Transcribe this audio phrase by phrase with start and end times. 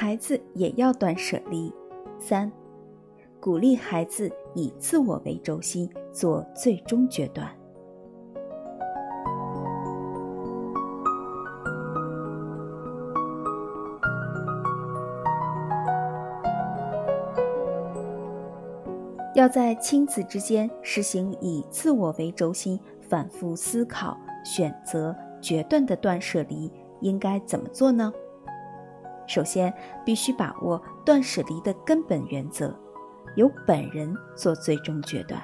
[0.00, 1.74] 孩子也要断舍离。
[2.20, 2.52] 三，
[3.40, 7.50] 鼓励孩子以自我为轴心，做最终决断。
[19.34, 26.70] 要在亲子之间实行以自我为轴心、反复思考、选择、决断的断舍离，
[27.00, 28.12] 应该怎么做呢？
[29.28, 29.72] 首先，
[30.04, 32.74] 必须把握断舍离的根本原则，
[33.36, 35.40] 由本人做最终决断。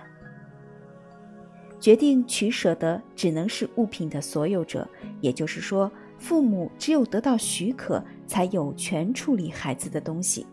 [1.78, 4.88] 决定取舍的只能是物品的所有者，
[5.20, 10.46] 也就是说，父母只有得到许可，才有权处理孩子的东西。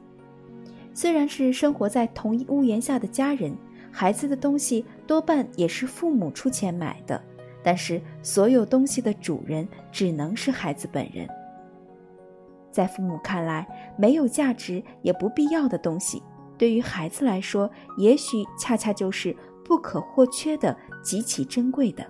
[0.94, 3.56] 虽然是生活在同一屋檐下的家人，
[3.94, 7.22] 孩子的东西多半也是父母出钱买的，
[7.64, 11.26] 但是所有东西的主人只能是孩子本人。
[12.72, 16.24] 在父母看来，没有价值也不必要的东西，
[16.58, 22.06] 对于孩子来说，也许恰恰就是不可或缺的、极其珍贵的。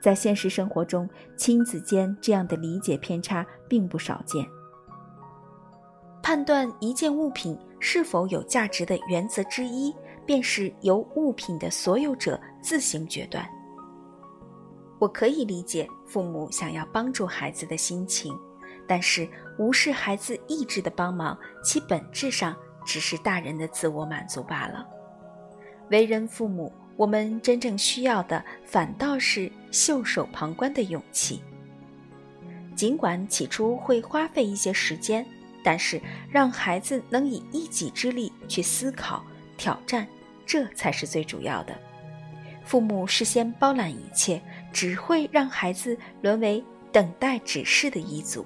[0.00, 4.46] 在现实生活中，亲子间这样的理解偏差并不少见。
[6.22, 13.46] 判断一件物品是否有价值的原则之一，便是由物品的所有者自行决断。
[14.98, 18.34] 我可以理解父母想要帮助孩子的心情，
[18.90, 24.84] 但是无视孩子意志的帮忙，其本质上只是大人的自我满足罢了。
[25.90, 31.40] 为人父母，我们真正需要的反倒是袖手旁观的勇气。
[32.74, 35.24] 尽管起初会花费一些时间。
[35.62, 39.22] 但是，让孩子能以一己之力去思考、
[39.56, 40.08] 挑战，
[40.44, 41.78] 这才是最主要的。
[42.64, 48.44] 父母事先包揽一切，只会让孩子沦为等待指示的一族。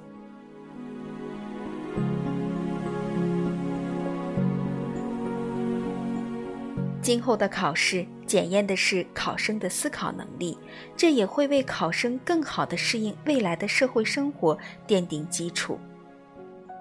[7.04, 10.56] 今后的考试检验的是考生的思考能力，
[10.97, 14.56] 这也会为考生更好地适应未来的社会生活
[14.88, 15.78] 奠定基础。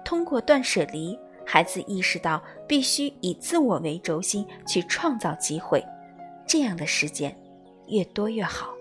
[0.02, 5.84] 通过断舍离，孩子意识到必须以自我为轴心去创造机会，
[6.46, 7.36] 这样的实践
[7.88, 8.73] 越多越好。